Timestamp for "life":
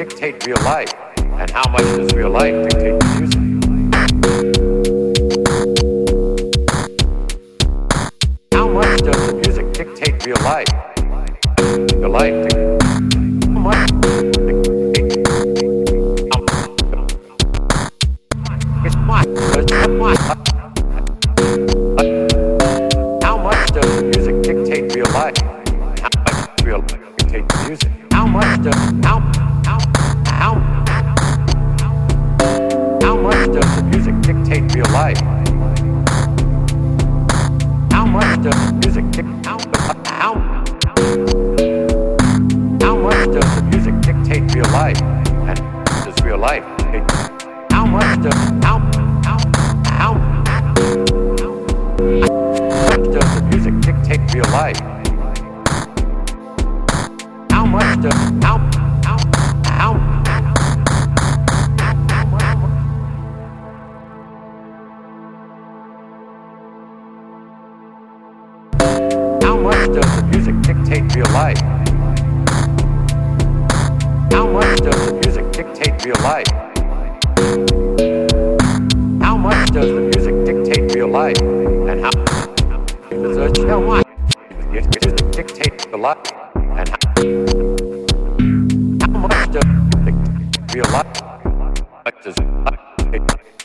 0.64-0.92, 2.30-2.54, 10.42-10.66, 12.10-12.34, 25.12-25.36, 26.80-27.16, 34.92-35.20, 44.72-45.02, 46.38-46.64, 71.34-71.60, 76.22-76.46, 81.08-81.38